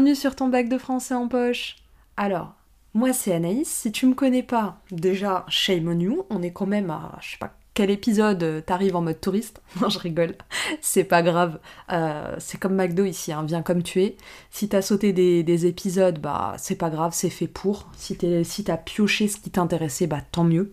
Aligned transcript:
Bienvenue 0.00 0.16
sur 0.16 0.34
ton 0.34 0.48
bac 0.48 0.70
de 0.70 0.78
français 0.78 1.12
en 1.12 1.28
poche. 1.28 1.76
Alors, 2.16 2.54
moi 2.94 3.12
c'est 3.12 3.34
Anaïs, 3.34 3.68
si 3.68 3.92
tu 3.92 4.06
me 4.06 4.14
connais 4.14 4.42
pas, 4.42 4.80
déjà 4.90 5.44
shame 5.46 5.88
on 5.88 6.00
you, 6.00 6.24
on 6.30 6.40
est 6.40 6.52
quand 6.52 6.64
même 6.64 6.88
à, 6.88 7.18
je 7.20 7.32
sais 7.32 7.36
pas 7.36 7.52
quel 7.74 7.90
épisode 7.90 8.42
euh, 8.42 8.60
t'arrives 8.62 8.96
en 8.96 9.02
mode 9.02 9.20
touriste. 9.20 9.60
Non, 9.82 9.90
je 9.90 9.98
rigole, 9.98 10.36
c'est 10.80 11.04
pas 11.04 11.20
grave. 11.20 11.60
Euh, 11.92 12.34
c'est 12.38 12.58
comme 12.58 12.76
McDo 12.76 13.04
ici, 13.04 13.30
hein, 13.30 13.44
viens 13.46 13.60
comme 13.60 13.82
tu 13.82 14.02
es. 14.02 14.16
Si 14.50 14.70
t'as 14.70 14.80
sauté 14.80 15.12
des, 15.12 15.66
épisodes, 15.66 16.18
bah 16.18 16.54
c'est 16.56 16.76
pas 16.76 16.88
grave, 16.88 17.12
c'est 17.12 17.28
fait 17.28 17.46
pour. 17.46 17.90
Si 17.94 18.16
t'as 18.16 18.76
pioché 18.78 19.28
ce 19.28 19.36
qui 19.36 19.50
t'intéressait, 19.50 20.06
bah 20.06 20.22
tant 20.32 20.44
mieux. 20.44 20.72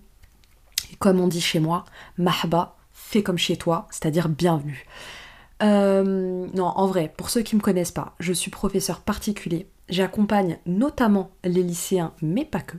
Et 0.94 0.96
comme 0.96 1.20
on 1.20 1.28
dit 1.28 1.42
chez 1.42 1.60
moi, 1.60 1.84
mahba, 2.18 2.78
fais 2.94 3.24
comme 3.24 3.38
chez 3.38 3.58
toi, 3.58 3.90
c'est-à-dire 3.92 4.30
bienvenue. 4.30 4.86
Euh, 5.64 6.48
non, 6.54 6.66
en 6.66 6.88
vrai, 6.88 7.12
pour 7.18 7.30
ceux 7.30 7.42
qui 7.42 7.56
ne 7.56 7.60
me 7.60 7.64
connaissent 7.64 7.92
pas, 7.92 8.16
je 8.20 8.34
suis 8.34 8.52
professeur 8.52 9.02
particulier. 9.02 9.68
J'accompagne 9.90 10.60
notamment 10.66 11.32
les 11.44 11.64
lycéens, 11.64 12.14
mais 12.22 12.44
pas 12.44 12.60
que, 12.60 12.76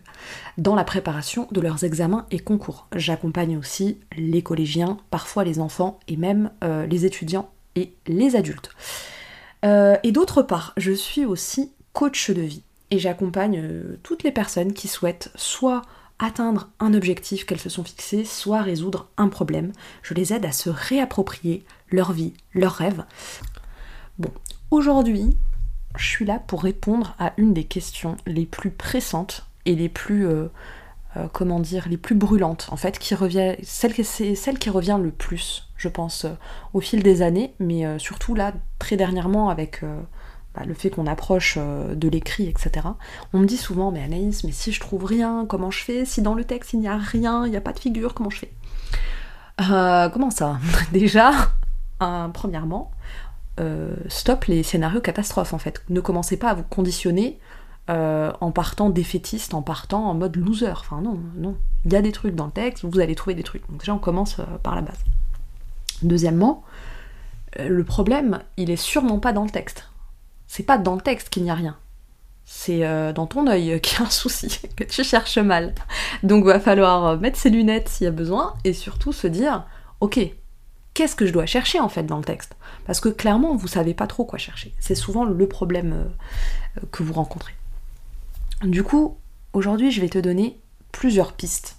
dans 0.59 0.74
la 0.74 0.84
préparation 0.84 1.48
de 1.50 1.60
leurs 1.60 1.84
examens 1.84 2.27
et 2.30 2.38
concours. 2.38 2.86
J'accompagne 2.95 3.56
aussi 3.56 3.98
les 4.16 4.42
collégiens, 4.42 4.98
parfois 5.10 5.45
les 5.45 5.59
enfants 5.59 5.98
et 6.06 6.16
même 6.16 6.50
euh, 6.62 6.86
les 6.86 7.06
étudiants 7.06 7.50
et 7.77 7.95
les 8.06 8.36
adultes. 8.36 8.70
Euh, 9.64 9.97
et 10.02 10.12
d'autre 10.12 10.42
part, 10.42 10.74
je 10.77 10.92
suis 10.92 11.24
aussi 11.24 11.72
coach 11.95 12.30
de 12.30 12.42
vie 12.42 12.62
et 12.91 12.98
j'accompagne 12.98 13.97
toutes 14.02 14.22
les 14.22 14.33
personnes 14.33 14.72
qui 14.72 14.86
souhaitent 14.86 15.31
soit 15.34 15.83
atteindre 16.19 16.69
un 16.81 16.94
objectif 16.94 17.47
qu'elles 17.47 17.60
se 17.60 17.69
sont 17.69 17.84
fixés, 17.84 18.25
soit 18.25 18.62
résoudre 18.62 19.08
un 19.16 19.28
problème. 19.28 19.72
Je 20.03 20.14
les 20.14 20.33
aide 20.33 20.44
à 20.44 20.53
se 20.53 20.69
réapproprier 20.69 21.64
leur 21.91 22.12
vie, 22.12 22.34
leurs 22.55 22.75
rêves. 22.75 23.05
Bon, 24.19 24.31
aujourd'hui, 24.70 25.36
je 25.97 26.06
suis 26.06 26.25
là 26.25 26.41
pour 26.47 26.62
répondre 26.62 27.14
à 27.19 27.33
une 27.36 27.53
des 27.53 27.64
questions 27.64 28.17
les 28.27 28.47
plus 28.47 28.70
pressantes 28.70 29.47
et 29.67 29.75
les 29.75 29.89
plus, 29.89 30.27
euh, 30.27 30.48
euh, 31.16 31.27
comment 31.33 31.61
dire, 31.61 31.89
les 31.89 31.97
plus 31.97 32.14
brûlantes, 32.14 32.69
en 32.70 32.77
fait, 32.77 32.98
qui 32.98 33.14
revient, 33.14 33.56
celle, 33.62 33.94
c'est 34.05 34.34
celle 34.34 34.59
qui 34.59 34.70
revient 34.70 34.98
le 35.00 35.11
plus, 35.11 35.69
je 35.77 35.89
pense, 35.89 36.25
euh, 36.25 36.33
au 36.72 36.81
fil 36.81 37.03
des 37.03 37.22
années, 37.22 37.53
mais 37.59 37.98
surtout 37.98 38.34
là, 38.34 38.53
très 38.78 38.97
dernièrement, 38.97 39.50
avec 39.50 39.83
bah, 40.55 40.62
le 40.66 40.75
fait 40.75 40.91
qu'on 40.91 41.06
approche 41.06 41.59
de 41.59 42.09
l'écrit, 42.09 42.48
etc. 42.48 42.89
On 43.33 43.41
me 43.41 43.47
dit 43.47 43.56
souvent, 43.56 43.91
mais 43.91 44.03
Anaïs, 44.03 44.44
mais 44.44 44.53
si 44.53 44.72
je 44.72 44.81
trouve 44.81 45.05
rien, 45.05 45.47
comment 45.48 45.70
je 45.70 45.84
fais? 45.84 46.05
Si 46.05 46.22
dans 46.22 46.34
le 46.34 46.44
texte 46.44 46.72
il 46.72 46.81
n'y 46.81 46.89
a 46.89 46.97
rien, 46.97 47.44
il 47.44 47.50
n'y 47.50 47.56
a 47.56 47.61
pas 47.61 47.72
de 47.72 47.81
figure, 47.81 48.14
comment 48.14 48.31
je 48.31 48.39
fais? 48.39 48.53
Comment 49.59 50.31
ça? 50.31 50.59
Déjà, 50.92 51.33
premièrement, 51.98 52.91
euh, 53.60 53.96
stop 54.08 54.44
les 54.44 54.62
scénarios 54.62 55.00
catastrophes 55.00 55.52
en 55.52 55.58
fait. 55.58 55.82
Ne 55.88 56.00
commencez 56.00 56.36
pas 56.36 56.50
à 56.50 56.54
vous 56.54 56.62
conditionner 56.62 57.38
euh, 57.91 58.32
en 58.41 58.52
partant 58.52 58.91
défaitiste, 58.91 59.54
en 59.54 59.62
partant 59.62 60.08
en 60.08 60.14
mode 60.14 60.36
loser. 60.36 60.70
Enfin 60.70 61.00
non, 61.00 61.19
non. 61.36 61.56
Il 61.84 61.92
y 61.92 61.96
a 61.96 62.02
des 62.02 62.12
trucs 62.12 62.34
dans 62.34 62.46
le 62.46 62.52
texte, 62.52 62.84
vous 62.84 63.00
allez 63.00 63.14
trouver 63.14 63.34
des 63.34 63.42
trucs. 63.42 63.69
Donc 63.69 63.80
déjà 63.80 63.94
on 63.94 63.98
commence 63.98 64.38
euh, 64.38 64.44
par 64.62 64.76
la 64.76 64.82
base. 64.82 64.98
Deuxièmement, 66.02 66.62
le 67.58 67.82
problème, 67.82 68.41
il 68.56 68.70
est 68.70 68.76
sûrement 68.76 69.19
pas 69.19 69.32
dans 69.32 69.42
le 69.42 69.50
texte. 69.50 69.88
C'est 70.46 70.62
pas 70.62 70.78
dans 70.78 70.94
le 70.94 71.00
texte 71.00 71.28
qu'il 71.28 71.42
n'y 71.42 71.50
a 71.50 71.54
rien. 71.54 71.76
C'est 72.44 73.12
dans 73.12 73.26
ton 73.26 73.48
œil 73.48 73.80
qu'il 73.82 73.98
y 73.98 74.02
a 74.02 74.06
un 74.06 74.10
souci, 74.10 74.60
que 74.76 74.84
tu 74.84 75.02
cherches 75.02 75.38
mal. 75.38 75.74
Donc 76.22 76.44
va 76.44 76.60
falloir 76.60 77.19
mettre 77.19 77.36
ses 77.36 77.50
lunettes 77.50 77.88
s'il 77.88 78.04
y 78.04 78.08
a 78.08 78.12
besoin 78.12 78.54
et 78.62 78.72
surtout 78.72 79.12
se 79.12 79.26
dire, 79.26 79.64
ok, 80.00 80.20
qu'est-ce 80.98 81.14
que 81.14 81.26
je 81.26 81.32
dois 81.32 81.47
chercher 81.47 81.78
en 81.78 81.88
fait 81.88 82.03
dans 82.03 82.16
le 82.16 82.25
texte? 82.25 82.56
Parce 82.84 82.98
que 82.98 83.09
clairement, 83.09 83.54
vous 83.54 83.69
savez 83.69 83.94
pas 83.94 84.09
trop 84.09 84.25
quoi 84.25 84.36
chercher. 84.36 84.75
C'est 84.81 84.97
souvent 84.97 85.25
le 85.25 85.47
problème 85.47 85.92
euh, 85.92 86.81
que 86.91 87.04
vous 87.04 87.12
rencontrez. 87.12 87.53
Du 88.64 88.82
coup, 88.82 89.16
aujourd'hui, 89.53 89.92
je 89.92 90.00
vais 90.00 90.08
te 90.08 90.19
donner 90.19 90.58
plusieurs 90.91 91.34
pistes 91.34 91.76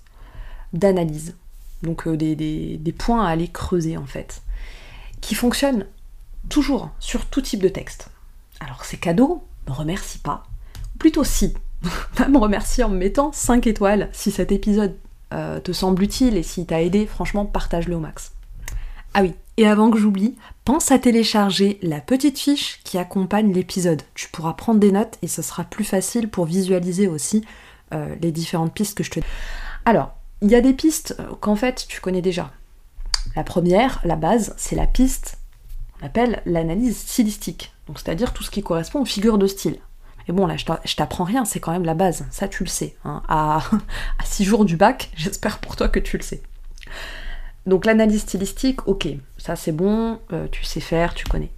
d'analyse. 0.71 1.35
Donc 1.83 2.07
euh, 2.07 2.15
des, 2.15 2.95
points 2.97 3.25
à 3.25 3.29
aller 3.29 3.49
creuser 3.49 3.97
en 3.97 4.05
fait. 4.05 4.41
Qui 5.19 5.35
fonctionnent 5.35 5.85
toujours 6.47 6.89
sur 7.01 7.25
tout 7.25 7.41
type 7.41 7.61
de 7.61 7.67
texte. 7.67 8.11
Alors 8.61 8.85
c'est 8.85 8.95
cadeau, 8.95 9.43
me 9.67 9.73
remercie 9.73 10.19
pas. 10.19 10.45
Plutôt 10.97 11.25
si. 11.25 11.53
Va 12.15 12.29
me 12.29 12.37
remercier 12.37 12.85
en 12.85 12.89
me 12.89 12.97
mettant 12.97 13.33
5 13.33 13.67
étoiles 13.67 14.07
si 14.13 14.31
cet 14.31 14.53
épisode 14.53 14.95
euh, 15.33 15.59
te 15.59 15.73
semble 15.73 16.03
utile 16.03 16.37
et 16.37 16.43
si 16.43 16.65
t'a 16.65 16.81
aidé, 16.81 17.05
franchement, 17.05 17.45
partage-le 17.45 17.97
au 17.97 17.99
max. 17.99 18.31
Ah 19.13 19.21
oui, 19.21 19.33
et 19.57 19.67
avant 19.67 19.91
que 19.91 19.97
j'oublie, 19.97 20.35
pense 20.63 20.91
à 20.91 20.99
télécharger 20.99 21.79
la 21.81 21.99
petite 21.99 22.39
fiche 22.39 22.79
qui 22.83 22.97
accompagne 22.97 23.51
l'épisode. 23.51 24.03
Tu 24.13 24.29
pourras 24.29 24.53
prendre 24.53 24.79
des 24.79 24.91
notes 24.91 25.17
et 25.21 25.27
ce 25.27 25.41
sera 25.41 25.63
plus 25.63 25.83
facile 25.83 26.29
pour 26.29 26.45
visualiser 26.45 27.07
aussi 27.07 27.43
euh, 27.93 28.15
les 28.21 28.31
différentes 28.31 28.73
pistes 28.73 28.97
que 28.97 29.03
je 29.03 29.11
te. 29.11 29.19
Alors, 29.85 30.13
il 30.41 30.49
y 30.49 30.55
a 30.55 30.61
des 30.61 30.73
pistes 30.73 31.15
euh, 31.19 31.33
qu'en 31.41 31.55
fait 31.55 31.85
tu 31.89 31.99
connais 32.01 32.21
déjà. 32.21 32.51
La 33.35 33.43
première, 33.43 33.99
la 34.03 34.15
base, 34.15 34.53
c'est 34.57 34.75
la 34.75 34.87
piste 34.87 35.39
qu'on 35.99 36.05
appelle 36.05 36.41
l'analyse 36.45 36.97
stylistique. 36.97 37.73
Donc 37.87 37.99
c'est-à-dire 37.99 38.31
tout 38.31 38.43
ce 38.43 38.51
qui 38.51 38.61
correspond 38.61 39.01
aux 39.01 39.05
figures 39.05 39.39
de 39.39 39.47
style. 39.47 39.79
Et 40.27 40.31
bon, 40.31 40.45
là, 40.45 40.55
je 40.55 40.95
t'apprends 40.95 41.23
rien, 41.23 41.43
c'est 41.43 41.59
quand 41.59 41.71
même 41.71 41.85
la 41.85 41.95
base, 41.95 42.27
ça 42.29 42.47
tu 42.47 42.63
le 42.63 42.69
sais. 42.69 42.95
Hein. 43.03 43.23
À, 43.27 43.57
à 44.19 44.23
six 44.25 44.45
jours 44.45 44.63
du 44.63 44.77
bac, 44.77 45.09
j'espère 45.15 45.57
pour 45.59 45.75
toi 45.75 45.89
que 45.89 45.99
tu 45.99 46.17
le 46.17 46.23
sais. 46.23 46.43
Donc 47.69 47.85
l'analyse 47.85 48.21
stylistique, 48.21 48.87
ok, 48.87 49.07
ça 49.37 49.55
c'est 49.55 49.71
bon, 49.71 50.19
euh, 50.33 50.47
tu 50.51 50.63
sais 50.63 50.79
faire, 50.79 51.13
tu 51.13 51.25
connais. 51.25 51.51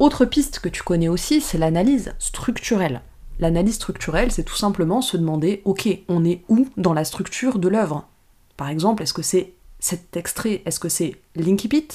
Autre 0.00 0.24
piste 0.24 0.58
que 0.58 0.68
tu 0.68 0.82
connais 0.82 1.06
aussi, 1.06 1.40
c'est 1.40 1.58
l'analyse 1.58 2.12
structurelle. 2.18 3.02
L'analyse 3.38 3.76
structurelle, 3.76 4.32
c'est 4.32 4.42
tout 4.42 4.56
simplement 4.56 5.00
se 5.00 5.16
demander, 5.16 5.62
ok, 5.64 5.88
on 6.08 6.24
est 6.24 6.42
où 6.48 6.66
dans 6.76 6.92
la 6.92 7.04
structure 7.04 7.60
de 7.60 7.68
l'œuvre? 7.68 8.08
Par 8.56 8.68
exemple, 8.68 9.04
est-ce 9.04 9.12
que 9.12 9.22
c'est 9.22 9.52
cet 9.78 10.16
extrait, 10.16 10.60
est-ce 10.64 10.80
que 10.80 10.88
c'est 10.88 11.14
l'incipit, 11.36 11.86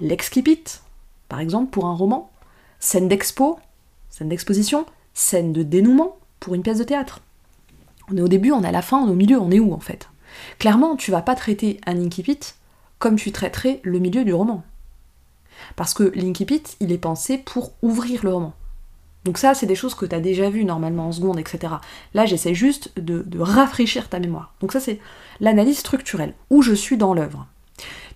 l'excipit, 0.00 0.64
par 1.28 1.40
exemple, 1.40 1.70
pour 1.70 1.84
un 1.84 1.94
roman? 1.94 2.30
Scène 2.80 3.08
d'expo, 3.08 3.58
scène 4.08 4.30
d'exposition, 4.30 4.86
scène 5.12 5.52
de 5.52 5.62
dénouement 5.62 6.16
pour 6.40 6.54
une 6.54 6.62
pièce 6.62 6.78
de 6.78 6.84
théâtre? 6.84 7.20
On 8.10 8.16
est 8.16 8.22
au 8.22 8.28
début, 8.28 8.52
on 8.52 8.64
est 8.64 8.68
à 8.68 8.72
la 8.72 8.80
fin, 8.80 8.96
on 8.96 9.08
est 9.08 9.10
au 9.10 9.14
milieu, 9.14 9.38
on 9.38 9.50
est 9.50 9.60
où 9.60 9.74
en 9.74 9.80
fait? 9.80 10.08
Clairement, 10.58 10.96
tu 10.96 11.10
vas 11.10 11.22
pas 11.22 11.34
traiter 11.34 11.80
un 11.86 11.98
incipit 12.00 12.40
comme 12.98 13.16
tu 13.16 13.32
traiterais 13.32 13.80
le 13.84 13.98
milieu 13.98 14.24
du 14.24 14.34
roman. 14.34 14.64
Parce 15.76 15.94
que 15.94 16.12
l'incipit, 16.14 16.62
il 16.80 16.92
est 16.92 16.98
pensé 16.98 17.38
pour 17.38 17.72
ouvrir 17.82 18.24
le 18.24 18.32
roman. 18.32 18.54
Donc 19.24 19.38
ça, 19.38 19.54
c'est 19.54 19.66
des 19.66 19.74
choses 19.74 19.94
que 19.94 20.06
tu 20.06 20.14
as 20.14 20.20
déjà 20.20 20.48
vues 20.48 20.64
normalement 20.64 21.08
en 21.08 21.12
seconde, 21.12 21.38
etc. 21.38 21.74
Là, 22.14 22.24
j'essaie 22.24 22.54
juste 22.54 22.98
de, 22.98 23.24
rafraîchir 23.38 24.08
ta 24.08 24.20
mémoire. 24.20 24.54
Donc 24.60 24.72
ça, 24.72 24.80
c'est 24.80 25.00
l'analyse 25.40 25.78
structurelle, 25.78 26.34
où 26.50 26.62
je 26.62 26.72
suis 26.72 26.96
dans 26.96 27.14
l'œuvre. 27.14 27.46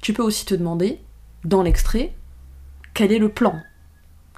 Tu 0.01 0.13
peux 0.13 0.23
aussi 0.23 0.45
te 0.47 0.55
demander, 0.55 1.01
dans 1.45 1.63
l'extrait, 1.63 2.15
quel 2.95 3.13
est 3.13 3.19
le 3.19 3.29
plan? 3.29 3.61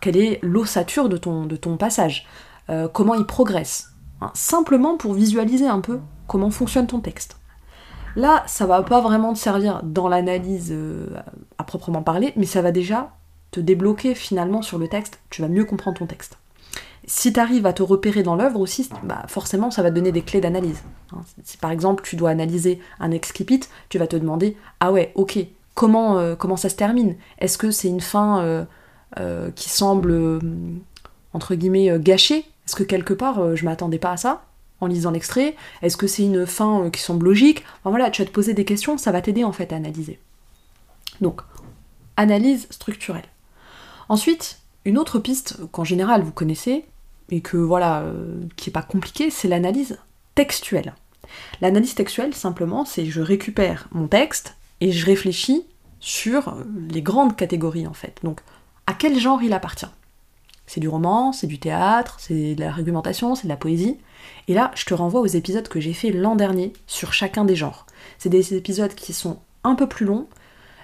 Quelle 0.01 0.17
est 0.17 0.39
l'ossature 0.43 1.09
de 1.09 1.17
ton, 1.17 1.77
passage? 1.77 2.27
Euh, 2.71 2.89
Comment 2.89 3.15
il 3.15 3.25
progresse? 3.25 3.91
Hein, 4.21 4.31
Simplement 4.35 4.97
pour 4.97 5.15
visualiser 5.15 5.67
un 5.67 5.81
peu 5.81 6.01
comment 6.27 6.51
fonctionne 6.51 6.87
ton 6.87 7.01
texte. 7.01 7.37
Là, 8.17 8.45
ça 8.47 8.67
va 8.67 8.83
pas 8.83 9.01
vraiment 9.01 9.33
te 9.33 9.39
servir 9.39 9.83
dans 9.83 10.09
l'analyse 10.09 10.71
euh, 10.71 11.07
à 11.59 11.65
proprement 11.65 12.03
parler, 12.03 12.33
mais 12.37 12.47
ça 12.47 12.63
va 12.63 12.71
déjà 12.71 13.13
te 13.51 13.61
débloquer 13.61 14.15
finalement 14.15 14.63
sur 14.63 14.79
le 14.79 14.89
texte, 14.89 15.21
tu 15.31 15.43
vas 15.43 15.49
mieux 15.49 15.65
comprendre 15.65 15.99
ton 15.99 16.07
texte. 16.07 16.39
Si 17.07 17.33
tu 17.33 17.41
arrives 17.41 17.67
à 17.67 17.73
te 17.73 17.83
repérer 17.83 18.23
dans 18.23 18.35
l'œuvre 18.35 18.61
aussi, 18.61 18.89
bah 19.03 19.25
forcément 19.29 19.71
ça 19.71 19.83
va 19.83 19.91
donner 19.91 20.11
des 20.11 20.23
clés 20.23 20.41
d'analyse. 20.41 20.83
Hein. 21.13 21.21
Si 21.43 21.59
par 21.59 21.71
exemple 21.71 22.03
tu 22.03 22.17
dois 22.17 22.31
analyser 22.31 22.81
un 22.99 23.11
excipit, 23.11 23.61
tu 23.91 23.99
vas 23.99 24.07
te 24.07 24.17
demander 24.17 24.57
ah 24.81 24.91
ouais, 24.91 25.13
ok, 25.15 25.39
comment, 25.75 26.19
euh, 26.19 26.35
comment 26.35 26.57
ça 26.57 26.69
se 26.69 26.77
termine? 26.77 27.17
Est-ce 27.39 27.59
que 27.59 27.71
c'est 27.71 27.89
une 27.89 28.01
fin 28.01 28.67
euh, 29.19 29.51
qui 29.55 29.69
semble 29.69 30.41
entre 31.33 31.55
guillemets 31.55 31.99
gâchée? 31.99 32.47
Est-ce 32.67 32.75
que 32.75 32.85
quelque 32.85 33.13
part 33.13 33.55
je 33.55 33.65
m'attendais 33.67 33.99
pas 33.99 34.13
à 34.13 34.17
ça? 34.17 34.43
En 34.85 34.87
lisant 34.87 35.11
l'extrait 35.11 35.57
Est-ce 35.83 35.97
que 35.97 36.07
c'est 36.07 36.25
une 36.25 36.47
fin 36.47 36.85
euh, 36.85 36.91
qui 36.91 37.01
semble 37.01 37.27
logique? 37.27 37.65
Voilà, 37.85 38.11
tu 38.11 38.23
vas 38.23 38.29
te 38.29 38.33
poser 38.33 38.55
des 38.55 38.65
questions, 38.65 38.99
ça 38.99 39.13
va 39.13 39.21
t'aider 39.21 39.45
en 39.45 39.53
fait 39.53 39.73
à 39.73 39.77
analyser. 39.77 40.19
Donc, 41.21 41.43
analyse 42.17 42.67
structurelle. 42.71 43.25
Ensuite, 44.09 44.61
une 44.85 44.99
autre 44.99 45.19
piste 45.19 45.59
qu'en 45.73 45.85
général 45.85 46.23
vous 46.23 46.33
connaissez, 46.33 46.85
et 47.31 47.41
que 47.41 47.57
voilà, 47.57 48.01
euh, 48.03 48.43
qui 48.57 48.71
est 48.71 48.73
pas 48.73 48.83
compliquée, 48.83 49.31
c'est 49.31 49.49
l'analyse 49.49 49.99
textuelle. 50.35 50.95
L'analyse 51.61 51.95
textuelle, 51.95 52.35
simplement, 52.35 52.85
c'est 52.85 53.07
je 53.07 53.21
récupère 53.21 53.89
mon 53.93 54.09
texte 54.09 54.57
et 54.81 54.93
je 54.93 55.07
réfléchis 55.07 55.65
sur 56.01 56.49
euh, 56.49 56.65
les 56.91 57.03
grandes 57.03 57.37
catégories 57.37 57.87
en 57.87 57.95
fait. 57.95 58.21
Donc, 58.23 58.41
à 58.87 58.95
quel 58.95 59.19
genre 59.19 59.43
il 59.43 59.53
appartient? 59.53 59.87
C'est 60.67 60.81
du 60.81 60.89
roman, 60.89 61.33
c'est 61.33 61.47
du 61.47 61.59
théâtre, 61.59 62.17
c'est 62.19 62.55
de 62.55 62.61
la 62.61 62.73
réglementation, 62.73 63.35
c'est 63.35 63.45
de 63.45 63.49
la 63.49 63.57
poésie. 63.57 63.99
Et 64.49 64.55
là, 64.55 64.71
je 64.75 64.85
te 64.85 64.95
renvoie 64.95 65.21
aux 65.21 65.27
épisodes 65.27 65.69
que 65.69 65.81
j'ai 65.81 65.93
fait 65.93 66.11
l'an 66.11 66.37
dernier 66.37 66.73
sur 66.87 67.13
chacun 67.13 67.45
des 67.45 67.57
genres. 67.57 67.87
C'est 68.19 68.29
des 68.29 68.55
épisodes 68.55 68.95
qui 68.95 69.13
sont 69.13 69.39
un 69.65 69.75
peu 69.75 69.89
plus 69.89 70.07
longs, 70.07 70.27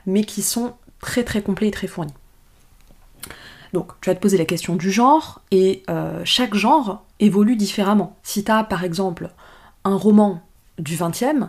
mais 0.07 0.25
qui 0.25 0.43
sont 0.43 0.75
très 1.01 1.25
très 1.25 1.43
complets 1.43 1.69
et 1.69 1.73
très 1.73 1.87
fournis. 1.87 2.15
Donc, 3.73 3.93
tu 4.01 4.11
vas 4.11 4.17
te 4.17 4.21
poser 4.21 4.37
la 4.37 4.45
question 4.45 4.75
du 4.75 4.91
genre, 4.91 5.41
et 5.51 5.83
euh, 5.89 6.23
chaque 6.25 6.55
genre 6.55 7.05
évolue 7.21 7.57
différemment. 7.57 8.17
Si 8.23 8.43
tu 8.43 8.51
as, 8.51 8.65
par 8.65 8.83
exemple, 8.85 9.31
un 9.85 9.97
roman 9.97 10.43
du 10.79 10.97
20e, 10.97 11.49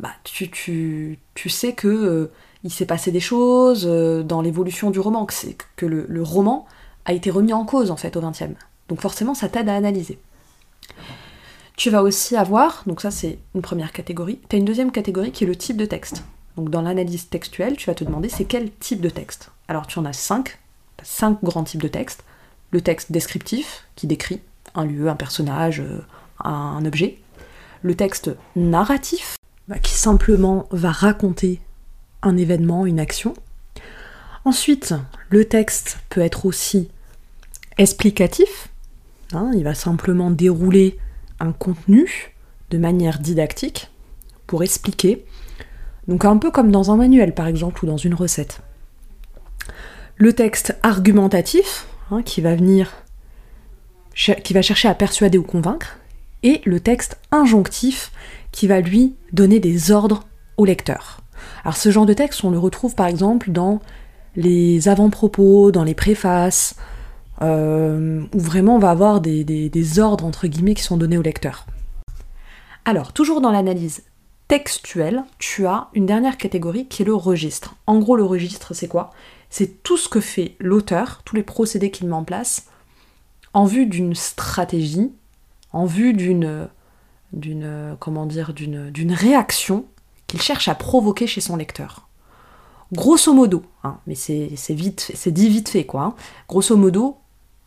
bah, 0.00 0.10
tu, 0.24 0.50
tu, 0.50 1.18
tu 1.34 1.48
sais 1.48 1.74
que 1.74 1.86
euh, 1.86 2.32
il 2.64 2.72
s'est 2.72 2.86
passé 2.86 3.12
des 3.12 3.20
choses 3.20 3.86
euh, 3.86 4.22
dans 4.22 4.40
l'évolution 4.40 4.90
du 4.90 4.98
roman, 4.98 5.26
que, 5.26 5.34
que 5.76 5.86
le, 5.86 6.06
le, 6.08 6.22
roman 6.22 6.66
a 7.04 7.12
été 7.12 7.30
remis 7.30 7.52
en 7.52 7.64
cause, 7.64 7.90
en 7.90 7.96
fait, 7.96 8.16
au 8.16 8.20
20e. 8.20 8.54
Donc 8.88 9.00
forcément, 9.00 9.34
ça 9.34 9.48
t'aide 9.48 9.68
à 9.68 9.76
analyser. 9.76 10.18
Tu 11.80 11.88
vas 11.88 12.02
aussi 12.02 12.36
avoir, 12.36 12.82
donc 12.84 13.00
ça 13.00 13.10
c'est 13.10 13.38
une 13.54 13.62
première 13.62 13.92
catégorie, 13.92 14.38
tu 14.50 14.54
as 14.54 14.58
une 14.58 14.66
deuxième 14.66 14.92
catégorie 14.92 15.32
qui 15.32 15.44
est 15.44 15.46
le 15.46 15.56
type 15.56 15.78
de 15.78 15.86
texte. 15.86 16.24
Donc 16.58 16.68
dans 16.68 16.82
l'analyse 16.82 17.30
textuelle, 17.30 17.78
tu 17.78 17.86
vas 17.86 17.94
te 17.94 18.04
demander 18.04 18.28
c'est 18.28 18.44
quel 18.44 18.70
type 18.70 19.00
de 19.00 19.08
texte? 19.08 19.50
Alors 19.66 19.86
tu 19.86 19.98
en 19.98 20.04
as 20.04 20.12
cinq, 20.12 20.58
cinq 21.02 21.42
grands 21.42 21.64
types 21.64 21.80
de 21.80 21.88
textes. 21.88 22.22
Le 22.70 22.82
texte 22.82 23.12
descriptif, 23.12 23.86
qui 23.96 24.06
décrit 24.06 24.42
un 24.74 24.84
lieu, 24.84 25.08
un 25.08 25.16
personnage, 25.16 25.80
euh, 25.80 26.02
un 26.44 26.84
objet. 26.84 27.16
Le 27.80 27.94
texte 27.94 28.30
narratif, 28.56 29.36
bah, 29.66 29.78
qui 29.78 29.94
simplement 29.94 30.68
va 30.72 30.90
raconter 30.90 31.62
un 32.20 32.36
événement, 32.36 32.84
une 32.84 33.00
action. 33.00 33.32
Ensuite, 34.44 34.92
le 35.30 35.46
texte 35.46 35.98
peut 36.10 36.20
être 36.20 36.44
aussi 36.44 36.90
explicatif. 37.78 38.68
Hein, 39.32 39.50
il 39.54 39.64
va 39.64 39.74
simplement 39.74 40.30
dérouler 40.30 40.98
un 41.40 41.52
contenu 41.52 42.34
de 42.70 42.78
manière 42.78 43.18
didactique 43.18 43.90
pour 44.46 44.62
expliquer. 44.62 45.24
Donc 46.08 46.24
un 46.24 46.36
peu 46.36 46.50
comme 46.50 46.70
dans 46.70 46.90
un 46.90 46.96
manuel 46.96 47.34
par 47.34 47.46
exemple 47.46 47.84
ou 47.84 47.88
dans 47.88 47.96
une 47.96 48.14
recette. 48.14 48.60
Le 50.16 50.32
texte 50.32 50.76
argumentatif, 50.82 51.86
hein, 52.10 52.22
qui 52.22 52.40
va 52.40 52.54
venir, 52.54 52.92
qui 54.14 54.52
va 54.52 54.62
chercher 54.62 54.88
à 54.88 54.94
persuader 54.94 55.38
ou 55.38 55.42
convaincre, 55.42 55.98
et 56.42 56.60
le 56.64 56.80
texte 56.80 57.18
injonctif, 57.30 58.12
qui 58.52 58.66
va 58.66 58.80
lui 58.80 59.14
donner 59.32 59.60
des 59.60 59.90
ordres 59.90 60.24
au 60.56 60.64
lecteur. 60.64 61.20
Alors 61.64 61.76
ce 61.76 61.90
genre 61.90 62.06
de 62.06 62.12
texte, 62.12 62.44
on 62.44 62.50
le 62.50 62.58
retrouve 62.58 62.94
par 62.94 63.06
exemple 63.06 63.50
dans 63.50 63.80
les 64.36 64.88
avant-propos, 64.88 65.70
dans 65.70 65.84
les 65.84 65.94
préfaces, 65.94 66.76
euh, 67.42 68.22
où 68.34 68.38
vraiment 68.38 68.76
on 68.76 68.78
va 68.78 68.90
avoir 68.90 69.20
des, 69.20 69.98
ordres 69.98 70.24
entre 70.24 70.46
guillemets 70.46 70.74
qui 70.74 70.82
sont 70.82 70.96
donnés 70.96 71.18
au 71.18 71.22
lecteur. 71.22 71.66
Alors, 72.84 73.12
toujours 73.12 73.40
dans 73.40 73.50
l'analyse 73.50 74.02
textuelle, 74.48 75.24
tu 75.38 75.66
as 75.66 75.88
une 75.94 76.06
dernière 76.06 76.36
catégorie 76.36 76.86
qui 76.86 77.02
est 77.02 77.04
le 77.04 77.14
registre. 77.14 77.76
En 77.86 77.98
gros, 77.98 78.16
le 78.16 78.24
registre, 78.24 78.74
c'est 78.74 78.88
quoi? 78.88 79.10
C'est 79.48 79.82
tout 79.82 79.96
ce 79.96 80.08
que 80.08 80.20
fait 80.20 80.56
l'auteur, 80.58 81.22
tous 81.24 81.36
les 81.36 81.42
procédés 81.42 81.90
qu'il 81.90 82.08
met 82.08 82.14
en 82.14 82.24
place, 82.24 82.66
en 83.52 83.64
vue 83.64 83.86
d'une 83.86 84.14
stratégie, 84.14 85.12
en 85.72 85.86
vue 85.86 86.12
d'une 86.12 86.68
d'une 87.32 87.96
comment 88.00 88.26
dire 88.26 88.52
d'une 88.52 88.90
d'une 88.90 89.12
réaction 89.12 89.84
qu'il 90.26 90.42
cherche 90.42 90.68
à 90.68 90.74
provoquer 90.74 91.26
chez 91.26 91.40
son 91.40 91.56
lecteur. 91.56 92.08
Grosso 92.92 93.32
modo, 93.32 93.62
hein, 93.84 93.98
mais 94.06 94.16
c'est 94.16 94.48
vite, 94.70 95.12
c'est 95.14 95.30
dit 95.30 95.48
vite 95.48 95.68
fait 95.68 95.84
quoi. 95.84 96.02
Hein. 96.02 96.14
grosso 96.48 96.76
modo, 96.76 97.18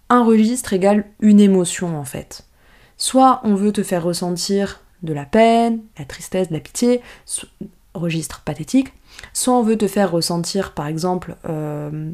un 0.09 0.23
registre 0.23 0.73
égale 0.73 1.05
une 1.19 1.39
émotion 1.39 1.97
en 1.97 2.05
fait. 2.05 2.45
Soit 2.97 3.41
on 3.44 3.55
veut 3.55 3.71
te 3.71 3.83
faire 3.83 4.03
ressentir 4.03 4.81
de 5.01 5.13
la 5.13 5.25
peine, 5.25 5.81
la 5.97 6.05
tristesse, 6.05 6.50
de 6.50 6.53
la 6.53 6.59
pitié, 6.59 7.01
registre 7.94 8.41
pathétique, 8.41 8.94
soit 9.33 9.53
on 9.53 9.63
veut 9.63 9.77
te 9.77 9.88
faire 9.88 10.11
ressentir 10.11 10.73
par 10.73 10.88
exemple 10.88 11.35
euh, 11.47 12.11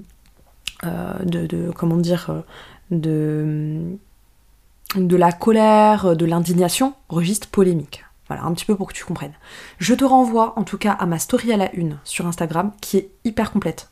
euh, 0.83 1.13
de, 1.23 1.71
comment 1.71 1.97
dire 1.97 2.43
euh, 2.91 3.91
de, 4.95 5.15
la 5.15 5.31
colère, 5.31 6.15
de 6.15 6.25
l'indignation, 6.25 6.93
registre 7.09 7.47
polémique. 7.47 8.03
Voilà, 8.27 8.43
un 8.43 8.53
petit 8.53 8.65
peu 8.65 8.75
pour 8.75 8.87
que 8.87 8.93
tu 8.93 9.05
comprennes. 9.05 9.33
Je 9.79 9.93
te 9.95 10.05
renvoie 10.05 10.57
en 10.57 10.63
tout 10.63 10.77
cas 10.77 10.91
à 10.91 11.05
ma 11.05 11.17
story 11.17 11.51
à 11.51 11.57
la 11.57 11.73
une 11.73 11.97
sur 12.03 12.27
Instagram 12.27 12.71
qui 12.79 12.97
est 12.97 13.09
hyper 13.23 13.51
complète. 13.51 13.89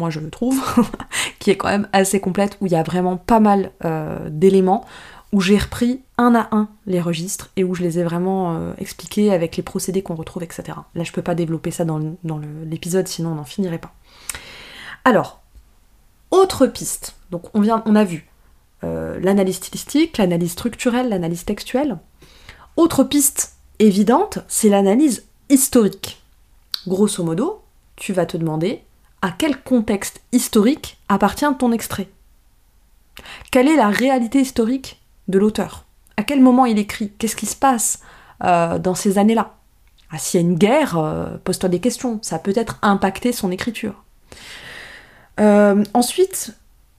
Moi 0.00 0.10
je 0.10 0.18
le 0.18 0.30
trouve, 0.30 0.60
qui 1.38 1.50
est 1.50 1.56
quand 1.56 1.68
même 1.68 1.88
assez 1.92 2.20
complète, 2.20 2.56
où 2.60 2.66
il 2.66 2.72
y 2.72 2.76
a 2.76 2.82
vraiment 2.82 3.16
pas 3.16 3.38
mal 3.38 3.70
euh, 3.84 4.28
d'éléments, 4.30 4.84
où 5.32 5.40
j'ai 5.40 5.58
repris 5.58 6.00
un 6.18 6.34
à 6.34 6.48
un 6.50 6.68
les 6.86 7.00
registres 7.00 7.50
et 7.56 7.62
où 7.62 7.74
je 7.74 7.82
les 7.82 8.00
ai 8.00 8.02
vraiment 8.02 8.56
euh, 8.56 8.72
expliqués 8.78 9.32
avec 9.32 9.56
les 9.56 9.62
procédés 9.62 10.02
qu'on 10.02 10.16
retrouve, 10.16 10.42
etc. 10.42 10.78
Là 10.94 11.04
je 11.04 11.12
peux 11.12 11.22
pas 11.22 11.36
développer 11.36 11.70
ça 11.70 11.84
dans, 11.84 12.00
l'épisode, 12.68 13.06
sinon 13.06 13.32
on 13.32 13.34
n'en 13.36 13.44
finirait 13.44 13.78
pas. 13.78 13.92
Alors, 15.04 15.40
autre 16.30 16.66
piste, 16.66 17.14
donc 17.30 17.54
on, 17.54 17.60
vient, 17.60 17.82
on 17.86 17.94
a 17.94 18.04
vu 18.04 18.26
euh, 18.82 19.20
l'analyse 19.20 19.56
stylistique, 19.56 20.18
l'analyse 20.18 20.52
structurelle, 20.52 21.10
l'analyse 21.10 21.44
textuelle. 21.44 21.98
Autre 22.76 23.04
piste 23.04 23.54
évidente, 23.78 24.38
c'est 24.48 24.68
l'analyse 24.68 25.26
historique. 25.48 26.22
Grosso 26.86 27.22
modo, 27.22 27.62
tu 27.96 28.12
vas 28.12 28.26
te 28.26 28.36
demander 28.36 28.82
à 29.22 29.30
quel 29.30 29.60
contexte 29.62 30.20
historique 30.32 30.98
appartient 31.08 31.46
ton 31.58 31.72
extrait? 31.72 32.08
Quelle 33.50 33.68
est 33.68 33.76
la 33.76 33.88
réalité 33.88 34.40
historique 34.40 35.00
de 35.28 35.38
l'auteur? 35.38 35.84
À 36.16 36.22
quel 36.22 36.40
moment 36.40 36.66
il 36.66 36.78
écrit? 36.78 37.12
Qu'est-ce 37.18 37.36
qui 37.36 37.46
se 37.46 37.56
passe 37.56 38.00
euh, 38.44 38.78
dans 38.78 38.94
ces 38.94 39.18
années-là? 39.18 39.54
Ah, 40.10 40.18
S'il 40.18 40.40
y 40.40 40.44
a 40.44 40.46
une 40.46 40.56
guerre, 40.56 40.98
euh, 40.98 41.36
pose-toi 41.44 41.68
des 41.68 41.80
questions. 41.80 42.18
Ça 42.22 42.38
peut 42.38 42.52
être 42.56 42.78
impacté 42.82 43.32
son 43.32 43.50
écriture. 43.50 44.04
Euh, 45.38 45.84
ensuite, 45.94 46.54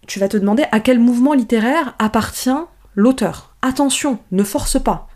tu 0.08 0.20
vas 0.20 0.28
te 0.28 0.38
demander 0.38 0.66
à 0.72 0.80
quel 0.80 1.00
mouvement 1.00 1.34
littéraire 1.34 1.96
appartient 2.00 2.50
l'auteur. 2.96 3.54
Attention, 3.62 4.20
ne 4.32 4.44
force 4.44 4.82
pas. 4.82 5.08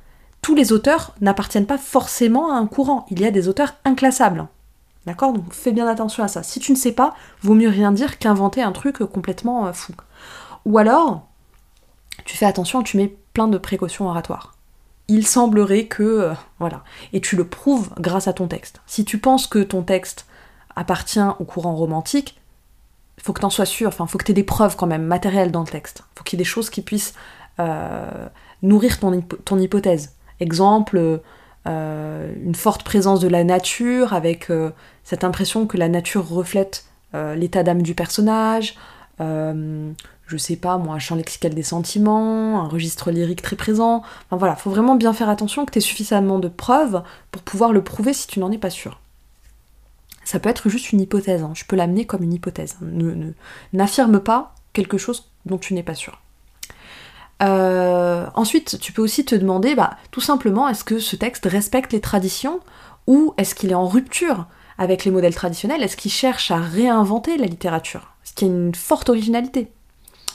Tous 0.41 0.55
les 0.55 0.71
auteurs 0.71 1.15
n'appartiennent 1.21 1.65
pas 1.65 1.77
forcément 1.77 2.51
à 2.51 2.57
un 2.57 2.67
courant. 2.67 3.05
Il 3.09 3.19
y 3.19 3.25
a 3.25 3.31
des 3.31 3.47
auteurs 3.47 3.75
inclassables. 3.83 4.47
D'accord 5.05 5.33
Donc 5.33 5.53
fais 5.53 5.71
bien 5.71 5.87
attention 5.87 6.23
à 6.23 6.27
ça. 6.27 6.43
Si 6.43 6.59
tu 6.59 6.71
ne 6.71 6.77
sais 6.77 6.91
pas, 6.91 7.13
vaut 7.41 7.53
mieux 7.53 7.69
rien 7.69 7.91
dire 7.91 8.17
qu'inventer 8.17 8.61
un 8.61 8.71
truc 8.71 8.97
complètement 8.97 9.67
euh, 9.67 9.73
fou. 9.73 9.93
Ou 10.65 10.77
alors, 10.77 11.27
tu 12.25 12.37
fais 12.37 12.45
attention, 12.45 12.81
tu 12.81 12.97
mets 12.97 13.15
plein 13.33 13.47
de 13.47 13.57
précautions 13.57 14.07
oratoires. 14.07 14.55
Il 15.07 15.27
semblerait 15.27 15.85
que... 15.85 16.03
Euh, 16.03 16.33
voilà. 16.59 16.83
Et 17.13 17.21
tu 17.21 17.35
le 17.35 17.47
prouves 17.47 17.91
grâce 17.99 18.27
à 18.27 18.33
ton 18.33 18.47
texte. 18.47 18.81
Si 18.87 19.05
tu 19.05 19.19
penses 19.19 19.45
que 19.45 19.59
ton 19.59 19.83
texte 19.83 20.25
appartient 20.75 21.19
au 21.39 21.43
courant 21.43 21.75
romantique, 21.75 22.41
faut 23.21 23.33
que 23.33 23.39
tu 23.39 23.45
en 23.45 23.49
sois 23.49 23.65
sûr, 23.65 23.87
enfin, 23.87 24.07
faut 24.07 24.17
que 24.17 24.25
tu 24.25 24.31
aies 24.31 24.35
des 24.35 24.43
preuves 24.43 24.75
quand 24.75 24.87
même 24.87 25.05
matérielles 25.05 25.51
dans 25.51 25.61
le 25.61 25.67
texte. 25.67 26.03
faut 26.15 26.23
qu'il 26.23 26.37
y 26.37 26.41
ait 26.41 26.43
des 26.43 26.49
choses 26.49 26.69
qui 26.69 26.81
puissent 26.81 27.13
euh, 27.59 28.27
nourrir 28.61 28.99
ton, 28.99 29.21
ton, 29.21 29.57
hypothèse. 29.59 30.15
Exemple, 30.39 31.21
une 31.65 32.55
forte 32.55 32.83
présence 32.83 33.19
de 33.19 33.27
la 33.27 33.43
nature 33.43 34.13
avec 34.13 34.49
cette 35.03 35.23
impression 35.23 35.67
que 35.67 35.77
la 35.77 35.89
nature 35.89 36.27
reflète 36.27 36.85
euh, 37.15 37.35
l'état 37.35 37.63
d'âme 37.63 37.81
du 37.81 37.95
personnage, 37.95 38.75
euh, 39.21 39.91
je 40.27 40.37
sais 40.37 40.57
pas 40.57 40.77
moi, 40.77 40.95
un 40.95 40.99
champ 40.99 41.15
lexical 41.15 41.53
des 41.53 41.63
sentiments, 41.63 42.61
un 42.61 42.67
registre 42.67 43.09
lyrique 43.11 43.41
très 43.41 43.55
présent. 43.55 44.03
Enfin 44.25 44.37
voilà, 44.37 44.55
faut 44.55 44.69
vraiment 44.69 44.95
bien 44.95 45.13
faire 45.13 45.29
attention 45.29 45.65
que 45.65 45.71
tu 45.71 45.77
aies 45.77 45.81
suffisamment 45.81 46.39
de 46.39 46.49
preuves 46.49 47.03
pour 47.31 47.41
pouvoir 47.43 47.71
le 47.71 47.83
prouver 47.83 48.13
si 48.13 48.27
tu 48.27 48.39
n'en 48.39 48.51
es 48.51 48.57
pas 48.57 48.69
sûr. 48.71 48.99
Ça 50.25 50.39
peut 50.39 50.49
être 50.49 50.67
juste 50.67 50.91
une 50.91 50.99
hypothèse, 50.99 51.43
hein. 51.43 51.51
je 51.53 51.63
peux 51.63 51.75
l'amener 51.75 52.05
comme 52.05 52.23
une 52.23 52.33
hypothèse. 52.33 52.77
N'affirme 53.71 54.19
pas 54.19 54.55
quelque 54.73 54.97
chose 54.97 55.29
dont 55.45 55.59
tu 55.59 55.73
n'es 55.75 55.83
pas 55.83 55.95
sûr. 55.95 56.19
Euh, 57.43 58.27
ensuite, 58.33 58.79
tu 58.79 58.91
peux 58.91 59.01
aussi 59.01 59.25
te 59.25 59.35
demander, 59.35 59.75
bah, 59.75 59.97
tout 60.11 60.21
simplement, 60.21 60.67
est-ce 60.67 60.83
que 60.83 60.99
ce 60.99 61.15
texte 61.15 61.45
respecte 61.45 61.93
les 61.93 62.01
traditions 62.01 62.59
ou 63.07 63.33
est-ce 63.37 63.55
qu'il 63.55 63.71
est 63.71 63.75
en 63.75 63.87
rupture 63.87 64.47
avec 64.77 65.05
les 65.05 65.11
modèles 65.11 65.35
traditionnels? 65.35 65.83
Est-ce 65.83 65.97
qu'il 65.97 66.11
cherche 66.11 66.51
à 66.51 66.57
réinventer 66.57 67.37
la 67.37 67.45
littérature? 67.45 68.13
Est-ce 68.23 68.33
qu'il 68.33 68.47
y 68.47 68.51
a 68.51 68.53
une 68.53 68.75
forte 68.75 69.09
originalité? 69.09 69.71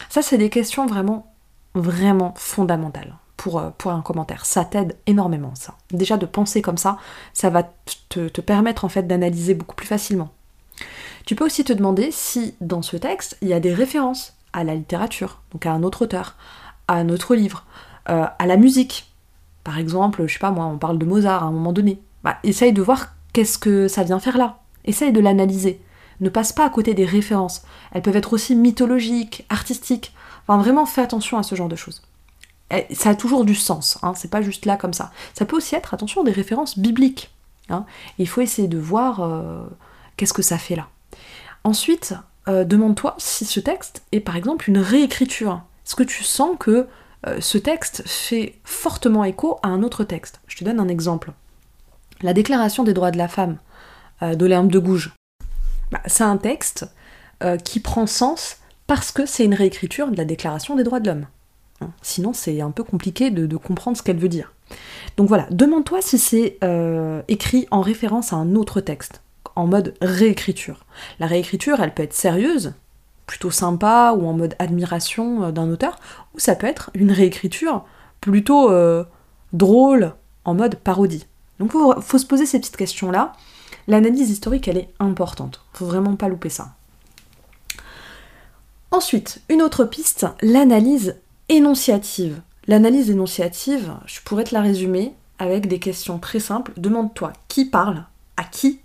Ça, 0.09 0.23
c'est 0.23 0.39
des 0.39 0.51
questions 0.51 0.87
vraiment, 0.87 1.33
vraiment 1.75 2.35
fondamentales 2.37 3.17
pour, 3.37 3.59
euh, 3.59 3.71
pour 3.77 3.93
un 3.93 4.03
commentaire. 4.03 4.45
Ça 4.45 4.65
t'aide 4.65 4.97
énormément, 5.07 5.55
ça. 5.55 5.75
Déjà, 5.91 6.17
de 6.17 6.27
penser 6.27 6.63
comme 6.63 6.79
ça, 6.79 6.99
ça 7.33 7.51
va 7.51 7.65
te, 8.09 8.29
te 8.29 8.41
permettre 8.41 8.85
en 8.85 8.89
fait 8.89 9.07
d'analyser 9.07 9.55
beaucoup 9.55 9.75
plus 9.77 9.87
facilement. 9.87 10.31
Tu 11.27 11.35
peux 11.35 11.45
aussi 11.45 11.65
te 11.65 11.73
demander 11.73 12.11
si 12.11 12.55
dans 12.61 12.83
ce 12.83 12.97
texte, 12.97 13.37
il 13.41 13.49
y 13.49 13.53
a 13.53 13.61
des 13.61 13.75
références 13.75 14.35
à 14.53 14.65
la 14.65 14.75
littérature, 14.75 15.41
donc 15.53 15.67
à 15.67 15.73
un 15.73 15.83
autre 15.83 16.03
auteur, 16.03 16.37
à 16.91 16.95
un 16.95 17.09
autre 17.09 17.37
livre, 17.37 17.65
euh, 18.09 18.27
à 18.39 18.47
la 18.47 18.57
musique. 18.57 19.13
Par 19.63 19.79
exemple, 19.79 20.27
je 20.27 20.33
sais 20.33 20.41
pas 20.41 20.51
moi, 20.51 20.67
on 20.67 20.77
parle 20.77 20.99
de 20.99 21.07
Mozart 21.07 21.45
à 21.45 21.47
un 21.47 21.53
moment 21.53 21.73
donné. 21.73 22.03
Bah, 22.25 22.39
essaye 22.43 22.73
de 22.73 22.83
voir 22.83 23.15
Qu'est-ce 23.33 23.59
que 23.59 23.87
ça 23.87 24.03
vient 24.03 24.19
faire 24.19 24.37
là 24.37 24.59
Essaye 24.85 25.13
de 25.13 25.21
l'analyser. 25.21 25.81
Ne 26.19 26.29
passe 26.29 26.53
pas 26.53 26.67
à 26.67 26.71
côté 26.71 26.95
des 26.95 27.05
références. 27.05 27.63
Elles 27.93 28.03
peuvent 28.03 28.17
être 28.17 28.33
aussi 28.33 28.57
mythologiques, 28.57 29.47
artistiques. 29.49 30.13
Enfin, 30.43 30.61
vraiment, 30.61 30.85
fais 30.85 31.01
attention 31.01 31.39
à 31.39 31.45
ce 31.45 31.55
genre 31.55 31.69
de 31.69 31.77
choses. 31.77 32.03
ça 32.91 33.11
a 33.11 33.15
toujours 33.15 33.45
du 33.45 33.55
sens, 33.55 33.99
hein, 34.03 34.15
c'est 34.17 34.31
pas 34.31 34.43
juste 34.43 34.67
là 34.67 34.77
comme 34.77 34.93
ça. 34.93 35.13
Ça 35.35 35.45
peut 35.45 35.57
aussi 35.57 35.77
être, 35.77 35.95
attention, 35.95 36.25
des 36.25 36.33
références 36.33 36.77
bibliques. 36.77 37.31
Hein. 37.69 37.85
Il 38.19 38.27
faut 38.27 38.41
essayer 38.41 38.67
de 38.67 38.79
voir 38.79 39.21
euh, 39.21 39.63
qu'est-ce 40.17 40.33
que 40.33 40.43
ça 40.43 40.59
fait 40.59 40.75
là. 40.75 40.89
Ensuite, 41.63 42.15
demande-toi 42.49 43.15
si 43.19 43.45
ce 43.45 43.61
texte 43.61 44.03
est 44.11 44.19
par 44.19 44.35
exemple 44.35 44.69
une 44.69 44.79
réécriture. 44.79 45.63
Est-ce 45.87 45.97
que 45.97 46.03
tu 46.03 46.25
sens 46.25 46.57
que 46.59 46.87
ce 47.39 47.59
texte 47.59 48.03
fait 48.07 48.55
fortement 48.65 49.25
écho 49.25 49.59
à 49.63 49.69
un 49.69 49.83
autre 49.83 50.05
texte 50.05 50.41
Je 50.47 50.57
te 50.57 50.65
donne 50.65 50.81
un 50.81 50.89
exemple. 50.89 51.33
La 52.23 52.33
Déclaration 52.33 52.83
des 52.83 52.95
droits 52.95 53.11
de 53.11 53.19
la 53.19 53.29
femme 53.29 53.59
d'Olympe 54.23 54.73
de 54.73 54.79
Gouges. 54.79 55.15
Bah, 55.91 56.01
c'est 56.07 56.25
un 56.25 56.39
texte 56.39 56.87
qui 57.65 57.81
prend 57.81 58.07
sens 58.07 58.57
parce 58.87 59.13
que 59.13 59.27
c'est 59.27 59.45
une 59.45 59.55
réécriture 59.55 60.11
de 60.11 60.17
la 60.17 60.25
Déclaration 60.25 60.75
des 60.77 60.83
droits 60.83 60.99
de 60.99 61.09
l'homme. 61.09 61.27
Hein. 61.81 61.91
Sinon, 62.03 62.33
c'est 62.33 62.61
un 62.61 62.71
peu 62.71 62.85
compliqué 62.85 63.31
de, 63.31 63.57
comprendre 63.57 63.97
ce 63.97 64.03
qu'elle 64.03 64.19
veut 64.19 64.29
dire. 64.29 64.53
Donc 65.17 65.29
voilà, 65.29 65.47
demande-toi 65.51 66.01
si 66.01 66.19
c'est 66.19 66.59
euh, 66.63 67.23
écrit 67.29 67.67
en 67.71 67.81
référence 67.81 68.33
à 68.33 68.37
un 68.37 68.55
autre 68.55 68.81
texte, 68.81 69.23
en 69.57 69.67
mode 69.67 69.95
réécriture. 70.01 70.85
La 71.19 71.27
réécriture, 71.27 71.81
elle 71.81 71.95
peut 71.95 72.03
être 72.03 72.15
sérieuse, 72.15 72.75
plutôt 73.31 73.53
sympa, 73.53 74.13
ou 74.19 74.27
en 74.27 74.33
mode 74.33 74.57
admiration 74.59 75.45
euh, 75.45 75.53
d'un 75.53 75.71
auteur, 75.71 76.01
ou 76.35 76.41
ça 76.41 76.57
peut 76.57 76.67
être 76.67 76.91
une 76.95 77.13
réécriture 77.13 77.85
plutôt 78.21 78.73
euh, 78.73 79.05
drôle, 79.53 80.15
en 80.45 80.55
mode 80.55 80.75
parodie. 80.75 81.29
Donc 81.61 81.71
il 81.73 82.03
faut, 82.03 82.19
se 82.19 82.27
poser 82.27 82.45
ces 82.45 82.59
petites 82.59 82.77
questions-là. 82.77 83.35
L'analyse 83.87 84.31
historique, 84.31 84.67
elle 84.67 84.79
est 84.79 84.89
importante. 84.99 85.65
Faut 85.75 85.87
vraiment 85.87 86.17
pas 86.17 86.27
louper 86.27 86.49
ça. 86.49 86.71
Ensuite, 88.91 89.43
une 89.49 89.63
autre 89.63 89.85
piste, 89.85 90.27
l'analyse 90.43 91.15
énonciative. 91.49 92.43
L'analyse 92.67 93.11
énonciative, 93.11 93.93
je 94.07 94.21
pourrais 94.23 94.43
te 94.43 94.55
la 94.55 94.61
résumer 94.61 95.15
avec 95.39 95.69
des 95.69 95.79
questions 95.79 96.19
très 96.19 96.41
simples. 96.41 96.73
Demande-toi 96.77 97.33
qui 97.47 97.65
parle, 97.65 98.07
à 98.37 98.43
qui, 98.43 98.81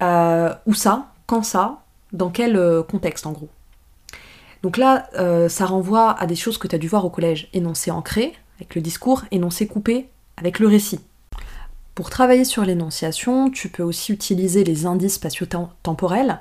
euh, 0.00 0.54
où 0.66 0.74
ça, 0.74 1.08
quand 1.26 1.42
ça, 1.42 1.80
dans 2.14 2.30
quel 2.30 2.56
euh, 2.56 2.82
contexte 2.82 3.26
en 3.26 3.32
gros. 3.32 3.50
Donc 4.62 4.78
là, 4.78 5.08
euh, 5.16 5.50
ça 5.50 5.66
renvoie 5.66 6.18
à 6.18 6.26
des 6.26 6.36
choses 6.36 6.56
que 6.56 6.66
tu 6.66 6.74
as 6.74 6.78
dû 6.78 6.88
voir 6.88 7.04
au 7.04 7.10
collège. 7.10 7.48
Énoncé 7.52 7.90
ancré, 7.90 8.32
avec 8.58 8.74
le 8.74 8.80
discours, 8.80 9.24
énoncé 9.30 9.66
coupé, 9.66 10.08
avec 10.38 10.58
le 10.58 10.68
récit. 10.68 11.00
Pour 11.94 12.08
travailler 12.08 12.44
sur 12.44 12.64
l'énonciation, 12.64 13.50
tu 13.50 13.68
peux 13.68 13.82
aussi 13.82 14.12
utiliser 14.12 14.64
les 14.64 14.86
indices 14.86 15.14
spatio-temporels, 15.14 16.40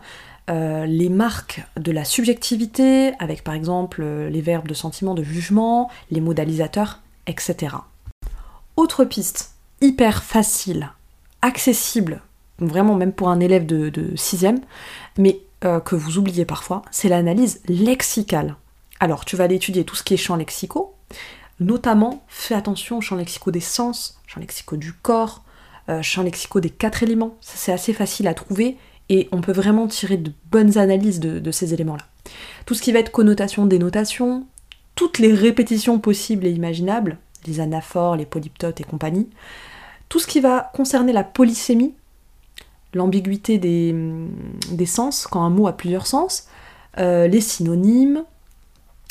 euh, 0.49 0.85
les 0.85 1.09
marques 1.09 1.63
de 1.77 1.91
la 1.91 2.05
subjectivité, 2.05 3.13
avec 3.19 3.43
par 3.43 3.53
exemple 3.53 4.03
les 4.03 4.41
verbes 4.41 4.67
de 4.67 4.73
sentiment, 4.73 5.13
de 5.13 5.23
jugement, 5.23 5.89
les 6.09 6.21
modalisateurs, 6.21 7.01
etc. 7.27 7.75
Autre 8.77 9.05
piste, 9.05 9.53
hyper 9.81 10.23
facile, 10.23 10.91
accessible, 11.41 12.21
vraiment 12.59 12.95
même 12.95 13.13
pour 13.13 13.29
un 13.29 13.39
élève 13.39 13.65
de, 13.65 13.89
6ème, 14.15 14.59
mais 15.17 15.39
euh, 15.65 15.79
que 15.79 15.95
vous 15.95 16.17
oubliez 16.17 16.45
parfois, 16.45 16.81
c'est 16.91 17.09
l'analyse 17.09 17.61
lexicale. 17.67 18.55
Alors, 18.99 19.25
tu 19.25 19.35
vas 19.35 19.45
aller 19.45 19.55
étudier 19.55 19.83
tout 19.83 19.95
ce 19.95 20.03
qui 20.03 20.13
est 20.13 20.17
champs 20.17 20.35
lexicaux, 20.35 20.95
notamment 21.59 22.23
fais 22.27 22.55
attention 22.55 22.97
aux 22.97 23.01
champs 23.01 23.15
lexicaux 23.15 23.51
des 23.51 23.59
sens, 23.59 24.19
champs 24.27 24.39
lexicaux 24.39 24.77
du 24.77 24.93
corps, 24.93 25.43
champs 26.01 26.23
lexicaux 26.23 26.61
des 26.61 26.69
quatre 26.69 27.03
éléments. 27.03 27.35
C'est 27.41 27.73
assez 27.73 27.91
facile 27.91 28.27
à 28.27 28.33
trouver 28.33 28.77
et 29.09 29.27
on 29.31 29.41
peut 29.41 29.51
vraiment 29.51 29.87
tirer 29.87 30.17
de 30.17 30.31
bonnes 30.51 30.77
analyses 30.77 31.19
de, 31.19 31.51
ces 31.51 31.73
éléments-là. 31.73 32.03
Tout 32.65 32.73
ce 32.73 32.81
qui 32.81 32.91
va 32.91 32.99
être 32.99 33.11
connotation, 33.11 33.65
dénotation, 33.65 34.45
toutes 34.95 35.19
les 35.19 35.33
répétitions 35.33 35.99
possibles 35.99 36.45
et 36.45 36.51
imaginables, 36.51 37.17
les 37.45 37.59
anaphores, 37.59 38.15
les 38.15 38.25
polyptotes 38.25 38.79
et 38.79 38.85
compagnie, 38.85 39.29
tout 40.09 40.19
ce 40.19 40.27
qui 40.27 40.39
va 40.39 40.71
concerner 40.73 41.11
la 41.11 41.23
polysémie, 41.23 41.93
l'ambiguïté 42.93 43.57
des, 43.57 44.85
sens, 44.85 45.27
quand 45.27 45.43
un 45.43 45.49
mot 45.49 45.67
a 45.67 45.73
plusieurs 45.73 46.07
sens, 46.07 46.47
euh, 46.99 47.27
les 47.27 47.41
synonymes, 47.41 48.23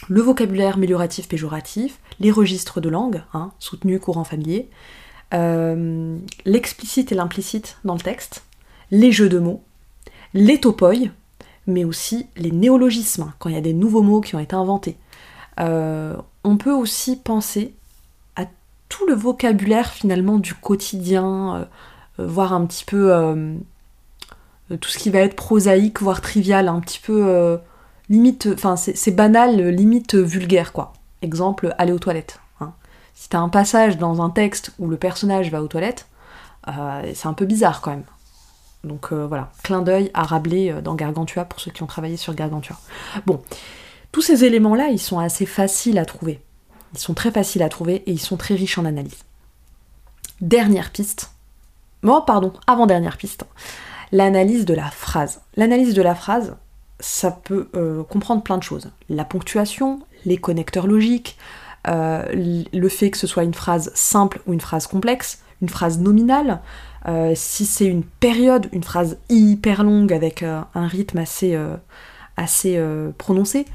le 0.08 0.20
vocabulaire 0.20 0.74
amélioratif 0.74 1.28
péjoratif, 1.28 1.98
les 2.20 2.30
registres 2.30 2.80
de 2.80 2.88
langue, 2.88 3.22
hein, 3.34 3.52
soutenu, 3.58 3.98
courant 4.00 4.24
familier, 4.24 4.68
euh, 5.34 6.18
l'explicite 6.44 7.12
et 7.12 7.14
l'implicite 7.14 7.78
dans 7.84 7.94
le 7.94 8.00
texte, 8.00 8.44
les 8.90 9.12
jeux 9.12 9.28
de 9.28 9.38
mots, 9.38 9.62
les 10.34 10.60
topoïs, 10.60 11.10
mais 11.66 11.84
aussi 11.84 12.26
les 12.36 12.50
néologismes, 12.50 13.32
quand 13.38 13.48
il 13.48 13.54
y 13.54 13.58
a 13.58 13.62
des 13.62 13.74
nouveaux 13.74 14.02
mots 14.02 14.20
qui 14.20 14.34
ont 14.34 14.40
été 14.40 14.56
inventés. 14.56 14.96
Euh, 15.60 16.16
on 16.44 16.56
peut 16.56 16.72
aussi 16.72 17.16
penser 17.16 17.74
à 18.36 18.44
tout 18.88 19.06
le 19.06 19.14
vocabulaire 19.14 19.90
finalement 19.90 20.38
du 20.38 20.54
quotidien, 20.54 21.56
euh, 21.56 21.64
euh, 22.20 22.26
voir 22.26 22.52
un 22.52 22.66
petit 22.66 22.84
peu 22.84 23.12
tout 24.68 24.88
ce 24.88 24.98
qui 24.98 25.10
va 25.10 25.20
être 25.20 25.36
prosaïque, 25.36 26.00
voire 26.00 26.20
trivial, 26.20 26.68
un 26.68 26.80
petit 26.80 27.00
peu 27.00 27.58
limite, 28.08 28.48
enfin 28.52 28.76
c'est 28.76 29.10
banal, 29.10 29.68
limite 29.68 30.14
vulgaire 30.14 30.72
quoi. 30.72 30.92
Exemple, 31.20 31.74
aller 31.78 31.92
aux 31.92 31.98
toilettes. 31.98 32.40
Hein. 32.60 32.72
Si 33.14 33.28
t'as 33.28 33.38
un 33.38 33.48
passage 33.48 33.98
dans 33.98 34.22
un 34.22 34.30
texte 34.30 34.72
où 34.78 34.88
le 34.88 34.96
personnage 34.96 35.50
va 35.50 35.62
aux 35.62 35.68
toilettes, 35.68 36.06
c'est 36.66 37.26
un 37.26 37.34
peu 37.34 37.44
bizarre 37.44 37.80
quand 37.80 37.90
même. 37.90 38.04
Donc 38.84 39.12
euh, 39.12 39.26
voilà, 39.26 39.50
clin 39.62 39.82
d'œil 39.82 40.10
à 40.12 40.24
Rabelais 40.24 40.72
euh, 40.72 40.80
dans 40.80 40.94
Gargantua 40.94 41.44
pour 41.44 41.60
ceux 41.60 41.70
qui 41.70 41.82
ont 41.82 41.86
travaillé 41.86 42.16
sur 42.16 42.34
Gargantua. 42.34 42.76
Bon, 43.26 43.40
tous 44.10 44.22
ces 44.22 44.44
éléments-là, 44.44 44.88
ils 44.88 44.98
sont 44.98 45.20
assez 45.20 45.46
faciles 45.46 45.98
à 45.98 46.04
trouver. 46.04 46.40
Ils 46.94 46.98
sont 46.98 47.14
très 47.14 47.30
faciles 47.30 47.62
à 47.62 47.68
trouver 47.68 47.96
et 48.06 48.12
ils 48.12 48.20
sont 48.20 48.36
très 48.36 48.54
riches 48.54 48.78
en 48.78 48.84
analyse. 48.84 49.18
Dernière 50.40 50.90
piste. 50.90 51.30
Oh, 52.04 52.22
pardon, 52.26 52.52
avant-dernière 52.66 53.16
piste. 53.16 53.44
L'analyse 54.12 54.64
de 54.64 54.74
la 54.74 54.90
phrase. 54.90 55.40
L'analyse 55.56 55.94
de 55.94 56.02
la 56.02 56.14
phrase, 56.14 56.56
ça 57.00 57.30
peut 57.30 57.68
euh, 57.74 58.04
comprendre 58.04 58.42
plein 58.42 58.58
de 58.58 58.62
choses. 58.62 58.90
La 59.08 59.24
ponctuation, 59.24 60.00
les 60.24 60.36
connecteurs 60.36 60.86
logiques, 60.86 61.36
le 61.84 62.88
fait 62.88 63.10
que 63.10 63.18
ce 63.18 63.26
soit 63.26 63.42
une 63.42 63.54
phrase 63.54 63.90
simple 63.94 64.40
ou 64.46 64.52
une 64.52 64.60
phrase 64.60 64.86
complexe, 64.86 65.40
une 65.62 65.68
phrase 65.68 65.98
nominale, 65.98 66.60
euh, 67.06 67.32
si 67.34 67.66
c'est 67.66 67.86
une 67.86 68.04
période, 68.04 68.68
une 68.72 68.84
phrase 68.84 69.18
hyper 69.28 69.82
longue 69.82 70.12
avec 70.12 70.42
euh, 70.42 70.60
un 70.74 70.86
rythme 70.86 71.18
assez, 71.18 71.54
euh, 71.54 71.76
assez 72.36 72.80
prononcé, 73.18 73.66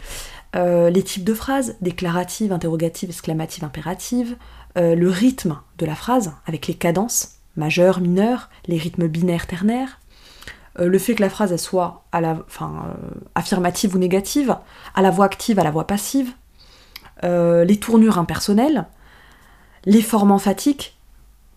les 0.55 1.03
types 1.03 1.23
de 1.23 1.35
phrases, 1.35 1.75
déclaratives, 1.81 2.51
interrogatives, 2.51 3.09
exclamatives, 3.09 3.63
impératives, 3.63 4.37
le 4.75 5.07
rythme 5.07 5.59
de 5.77 5.85
la 5.85 5.93
phrase 5.93 6.33
avec 6.47 6.65
les 6.65 6.73
cadences, 6.73 7.37
majeures, 7.55 8.01
mineures, 8.01 8.49
les 8.65 8.77
rythmes 8.77 9.07
binaires, 9.07 9.45
ternaires, 9.45 9.99
le 10.77 10.99
fait 10.99 11.15
que 11.15 11.21
la 11.21 11.29
phrase 11.29 11.55
soit 11.57 12.05
à 12.11 12.21
la, 12.21 12.37
affirmative 13.35 13.95
ou 13.95 13.97
négative, 13.97 14.55
à 14.95 15.01
la 15.01 15.11
voix 15.11 15.25
active, 15.25 15.59
à 15.59 15.63
la 15.63 15.71
voix 15.71 15.87
passive, 15.87 16.31
les 17.23 17.77
tournures 17.79 18.19
impersonnelles, 18.19 18.85
les 19.85 20.01
formes 20.01 20.31
emphatiques, 20.31 20.97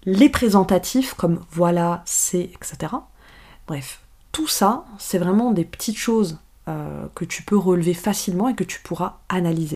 les 0.05 0.29
présentatifs 0.29 1.15
comme 1.15 1.41
voilà, 1.51 2.03
c'est, 2.07 2.51
etc. 2.55 2.95
Bref, 3.67 4.01
tout 4.33 4.49
ça, 4.49 4.85
c'est 4.99 5.19
vraiment 5.19 5.51
des 5.51 5.65
petites 5.65 5.99
choses 5.99 6.39
euh, 6.69 7.07
que 7.15 7.25
tu 7.25 7.43
peux 7.43 7.57
relever 7.57 7.95
facilement 7.95 8.49
et 8.49 8.55
que 8.55 8.65
tu 8.65 8.81
pourras 8.81 9.19
analyser. 9.29 9.75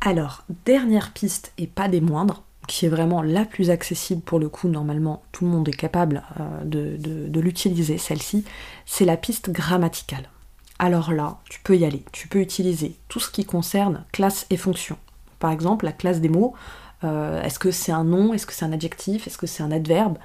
Alors, 0.00 0.44
dernière 0.64 1.12
piste 1.12 1.52
et 1.58 1.66
pas 1.66 1.88
des 1.88 2.00
moindres, 2.00 2.42
qui 2.66 2.86
est 2.86 2.88
vraiment 2.88 3.22
la 3.22 3.44
plus 3.44 3.70
accessible 3.70 4.22
pour 4.22 4.38
le 4.38 4.48
coup, 4.48 4.68
normalement 4.68 5.22
tout 5.32 5.44
le 5.44 5.50
monde 5.50 5.68
est 5.68 5.72
capable 5.72 6.22
euh, 6.40 6.64
de, 6.64 7.40
l'utiliser, 7.40 7.98
celle-ci, 7.98 8.44
c'est 8.84 9.04
la 9.04 9.16
piste 9.16 9.50
grammaticale. 9.50 10.28
Alors 10.78 11.12
là, 11.12 11.38
tu 11.48 11.60
peux 11.60 11.76
y 11.76 11.84
aller, 11.84 12.04
tu 12.12 12.28
peux 12.28 12.40
utiliser 12.40 12.96
tout 13.08 13.20
ce 13.20 13.30
qui 13.30 13.44
concerne 13.44 14.04
classe 14.12 14.46
et 14.50 14.56
fonction. 14.56 14.96
Par 15.38 15.50
exemple, 15.50 15.84
la 15.84 15.92
classe 15.92 16.20
des 16.20 16.28
mots, 16.28 16.54
euh, 17.04 17.42
est-ce 17.42 17.58
que 17.58 17.70
c'est 17.70 17.92
un 17.92 18.04
nom 18.04 18.34
Est-ce 18.34 18.46
que 18.46 18.52
c'est 18.52 18.64
un 18.64 18.72
adjectif 18.72 19.26
Est-ce 19.26 19.38
que 19.38 19.46
c'est 19.46 19.62
un 19.62 19.72
adverbe 19.72 20.18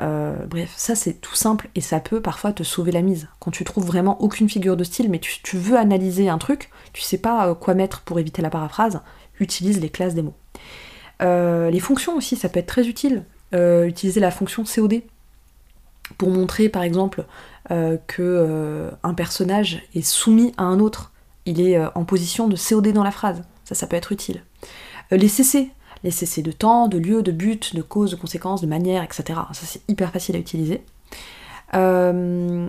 euh, 0.00 0.44
bref, 0.46 0.72
ça 0.76 0.96
c'est 0.96 1.20
tout 1.20 1.36
simple 1.36 1.68
et 1.76 1.80
ça 1.80 2.00
peut 2.00 2.20
parfois 2.20 2.52
te 2.52 2.64
sauver 2.64 2.90
la 2.90 3.00
mise. 3.00 3.28
Quand 3.38 3.52
tu 3.52 3.62
trouves 3.62 3.86
vraiment 3.86 4.20
aucune 4.20 4.48
figure 4.48 4.76
de 4.76 4.82
style, 4.82 5.08
mais 5.08 5.20
tu, 5.20 5.56
veux 5.56 5.76
analyser 5.76 6.28
un 6.28 6.38
truc, 6.38 6.70
tu 6.92 7.00
sais 7.00 7.18
pas 7.18 7.54
quoi 7.54 7.74
mettre 7.74 8.00
pour 8.00 8.18
éviter 8.18 8.42
la 8.42 8.50
paraphrase, 8.50 9.00
utilise 9.38 9.80
les 9.80 9.90
classes 9.90 10.14
des 10.14 10.22
mots. 10.22 10.34
Les 11.20 11.80
fonctions 11.80 12.16
aussi, 12.16 12.36
ça 12.36 12.48
peut 12.48 12.60
être 12.60 12.66
très 12.66 12.86
utile. 12.86 13.24
utiliser 13.52 14.20
la 14.20 14.30
fonction 14.30 14.64
COD 14.64 15.02
pour 16.18 16.28
montrer 16.30 16.68
par 16.68 16.82
exemple 16.82 17.24
que 17.68 18.90
un 19.02 19.14
personnage 19.14 19.82
est 19.94 20.02
soumis 20.02 20.52
à 20.56 20.64
un 20.64 20.80
autre. 20.80 21.12
Il 21.46 21.60
est 21.60 21.78
en 21.94 22.04
position 22.04 22.48
de 22.48 22.56
COD 22.56 22.92
dans 22.92 23.04
la 23.04 23.10
phrase. 23.10 23.42
Ça, 23.64 23.74
ça 23.74 23.86
peut 23.86 23.96
être 23.96 24.12
utile. 24.12 24.42
les 25.10 25.28
CC, 25.28 25.70
les 26.04 26.10
CC 26.10 26.42
de 26.42 26.52
temps, 26.52 26.86
de 26.86 26.98
lieu, 26.98 27.22
de 27.22 27.32
but, 27.32 27.74
de 27.74 27.82
cause, 27.82 28.10
de 28.12 28.16
conséquence, 28.16 28.60
de 28.60 28.66
manière, 28.66 29.02
etc. 29.02 29.24
Ça 29.52 29.62
c'est 29.66 29.80
hyper 29.88 30.12
facile 30.12 30.36
à 30.36 30.38
utiliser. 30.38 30.84
Euh, 31.72 32.68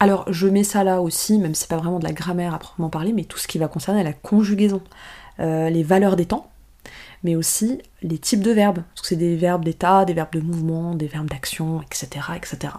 alors 0.00 0.24
je 0.32 0.48
mets 0.48 0.64
ça 0.64 0.82
là 0.82 1.02
aussi, 1.02 1.38
même 1.38 1.54
si 1.54 1.62
c'est 1.62 1.68
pas 1.68 1.76
vraiment 1.76 1.98
de 1.98 2.04
la 2.04 2.12
grammaire 2.12 2.54
à 2.54 2.58
proprement 2.58 2.88
parler, 2.88 3.12
mais 3.12 3.24
tout 3.24 3.38
ce 3.38 3.46
qui 3.46 3.58
va 3.58 3.68
concerner 3.68 4.02
la 4.02 4.14
conjugaison, 4.14 4.80
euh, 5.38 5.68
les 5.68 5.82
valeurs 5.82 6.16
des 6.16 6.24
temps, 6.24 6.49
mais 7.22 7.36
aussi 7.36 7.80
les 8.02 8.18
types 8.18 8.42
de 8.42 8.50
verbes, 8.50 8.82
parce 8.94 9.02
que 9.02 9.08
c'est 9.08 9.16
des 9.16 9.36
verbes 9.36 9.64
d'état, 9.64 10.04
des 10.04 10.14
verbes 10.14 10.32
de 10.32 10.40
mouvement, 10.40 10.94
des 10.94 11.06
verbes 11.06 11.28
d'action, 11.28 11.82
etc., 11.82 12.08
etc. 12.36 12.74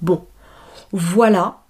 Bon, 0.00 0.24
voilà, 0.92 1.62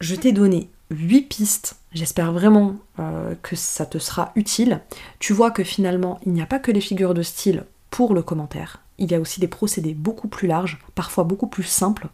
je 0.00 0.14
t'ai 0.14 0.32
donné 0.32 0.70
8 0.90 1.22
pistes. 1.22 1.76
J'espère 1.92 2.32
vraiment 2.32 2.76
euh, 2.98 3.34
que 3.42 3.56
ça 3.56 3.86
te 3.86 3.98
sera 3.98 4.32
utile. 4.36 4.80
Tu 5.18 5.32
vois 5.32 5.50
que 5.50 5.64
finalement, 5.64 6.20
il 6.24 6.32
n'y 6.32 6.42
a 6.42 6.46
pas 6.46 6.58
que 6.58 6.70
les 6.70 6.80
figures 6.80 7.14
de 7.14 7.22
style 7.22 7.64
pour 7.90 8.14
le 8.14 8.22
commentaire. 8.22 8.82
Il 8.98 9.10
y 9.10 9.14
a 9.14 9.20
aussi 9.20 9.40
des 9.40 9.48
procédés 9.48 9.94
beaucoup 9.94 10.28
plus 10.28 10.46
larges, 10.46 10.78
parfois 10.94 11.24
beaucoup 11.24 11.46
plus 11.46 11.64
simples, 11.64 12.08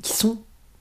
qui 0.00 0.12
sont 0.12 0.38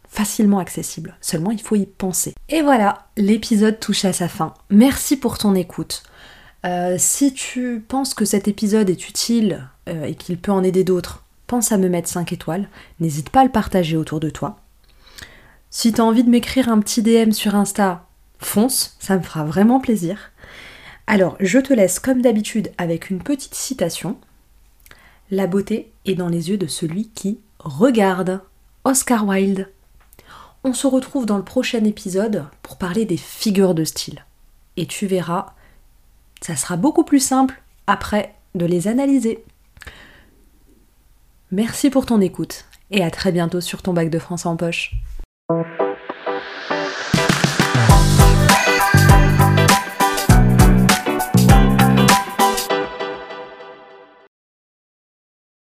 facilement 0.07 0.59
accessibles. 0.59 1.15
Seulement, 1.21 1.51
il 1.51 1.61
faut 1.61 1.75
y 1.75 1.85
penser. 1.85 2.33
Et 2.49 2.61
voilà, 2.61 3.07
l'épisode 3.17 3.79
touche 3.79 4.05
à 4.05 4.13
sa 4.13 4.27
fin. 4.27 4.53
Merci 4.69 5.17
pour 5.17 5.37
ton 5.37 5.55
écoute. 5.55 6.03
Euh, 6.65 6.95
si 6.97 7.33
tu 7.33 7.83
penses 7.87 8.13
que 8.13 8.25
cet 8.25 8.47
épisode 8.47 8.89
est 8.89 9.07
utile 9.07 9.69
euh, 9.87 10.03
et 10.05 10.15
qu'il 10.15 10.37
peut 10.37 10.51
en 10.51 10.63
aider 10.63 10.83
d'autres, 10.83 11.23
pense 11.47 11.71
à 11.71 11.77
me 11.77 11.89
mettre 11.89 12.09
5 12.09 12.33
étoiles. 12.33 12.69
N'hésite 12.99 13.29
pas 13.29 13.41
à 13.41 13.45
le 13.45 13.51
partager 13.51 13.95
autour 13.95 14.19
de 14.19 14.29
toi. 14.29 14.57
Si 15.69 15.93
tu 15.93 16.01
as 16.01 16.05
envie 16.05 16.23
de 16.23 16.29
m'écrire 16.29 16.69
un 16.69 16.79
petit 16.79 17.01
DM 17.01 17.31
sur 17.31 17.55
Insta, 17.55 18.05
fonce, 18.39 18.95
ça 18.99 19.17
me 19.17 19.23
fera 19.23 19.45
vraiment 19.45 19.79
plaisir. 19.79 20.31
Alors, 21.07 21.37
je 21.39 21.59
te 21.59 21.73
laisse 21.73 21.99
comme 21.99 22.21
d'habitude 22.21 22.71
avec 22.77 23.09
une 23.09 23.21
petite 23.21 23.55
citation. 23.55 24.17
La 25.31 25.47
beauté 25.47 25.91
est 26.05 26.15
dans 26.15 26.27
les 26.27 26.49
yeux 26.49 26.57
de 26.57 26.67
celui 26.67 27.09
qui 27.09 27.39
regarde. 27.59 28.41
Oscar 28.83 29.27
Wilde. 29.27 29.69
On 30.63 30.73
se 30.73 30.87
retrouve 30.87 31.25
dans 31.25 31.37
le 31.37 31.43
prochain 31.43 31.83
épisode 31.83 32.45
pour 32.63 32.77
parler 32.77 33.05
des 33.05 33.17
figures 33.17 33.73
de 33.73 33.83
style. 33.83 34.25
Et 34.77 34.85
tu 34.85 35.07
verras, 35.07 35.53
ça 36.41 36.55
sera 36.55 36.77
beaucoup 36.77 37.03
plus 37.03 37.19
simple 37.19 37.61
après 37.87 38.35
de 38.55 38.65
les 38.65 38.87
analyser. 38.87 39.43
Merci 41.51 41.89
pour 41.89 42.05
ton 42.05 42.21
écoute 42.21 42.65
et 42.91 43.03
à 43.03 43.11
très 43.11 43.31
bientôt 43.31 43.61
sur 43.61 43.81
ton 43.81 43.93
bac 43.93 44.09
de 44.09 44.19
français 44.19 44.47
en 44.47 44.55
poche. 44.55 44.93